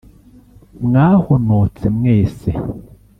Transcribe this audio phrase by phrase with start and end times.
[0.85, 2.49] mwahonotse mwese